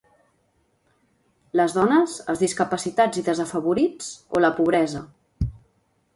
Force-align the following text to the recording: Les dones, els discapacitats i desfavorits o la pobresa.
Les 1.61 1.75
dones, 1.75 2.15
els 2.33 2.41
discapacitats 2.47 3.21
i 3.23 3.25
desfavorits 3.29 4.11
o 4.39 4.43
la 4.47 4.53
pobresa. 4.59 5.05